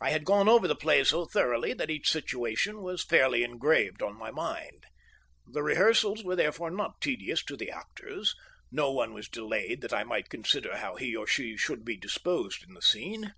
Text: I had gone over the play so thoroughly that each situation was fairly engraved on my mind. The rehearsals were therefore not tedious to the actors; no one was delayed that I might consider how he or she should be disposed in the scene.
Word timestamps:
I 0.00 0.08
had 0.08 0.24
gone 0.24 0.48
over 0.48 0.66
the 0.66 0.74
play 0.74 1.04
so 1.04 1.26
thoroughly 1.26 1.74
that 1.74 1.90
each 1.90 2.08
situation 2.10 2.80
was 2.80 3.04
fairly 3.04 3.42
engraved 3.44 4.02
on 4.02 4.16
my 4.16 4.30
mind. 4.30 4.86
The 5.46 5.62
rehearsals 5.62 6.24
were 6.24 6.34
therefore 6.34 6.70
not 6.70 7.02
tedious 7.02 7.44
to 7.44 7.58
the 7.58 7.70
actors; 7.70 8.34
no 8.72 8.90
one 8.90 9.12
was 9.12 9.28
delayed 9.28 9.82
that 9.82 9.92
I 9.92 10.02
might 10.02 10.30
consider 10.30 10.78
how 10.78 10.96
he 10.96 11.14
or 11.14 11.26
she 11.26 11.58
should 11.58 11.84
be 11.84 11.98
disposed 11.98 12.64
in 12.66 12.72
the 12.72 12.80
scene. 12.80 13.34